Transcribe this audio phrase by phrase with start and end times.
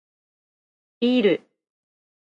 [0.99, 1.41] ビール